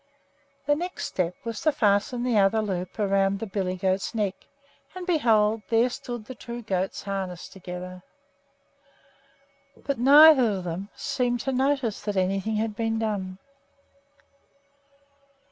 The 0.65 0.73
next 0.73 1.05
step 1.05 1.35
was 1.43 1.61
to 1.61 1.71
fasten 1.71 2.23
the 2.23 2.39
other 2.39 2.59
loop 2.63 2.97
around 2.97 3.37
the 3.37 3.45
billy 3.45 3.75
goat's 3.75 4.15
neck, 4.15 4.33
and 4.95 5.05
behold! 5.05 5.61
there 5.69 5.91
stood 5.91 6.25
the 6.25 6.33
two 6.33 6.63
goats 6.63 7.03
harnessed 7.03 7.53
together. 7.53 8.01
But 9.85 9.99
neither 9.99 10.53
of 10.57 10.63
them 10.63 10.89
seemed 10.95 11.41
to 11.41 11.51
notice 11.51 12.01
that 12.01 12.17
anything 12.17 12.55
had 12.55 12.75
been 12.75 12.97
done. 12.97 13.37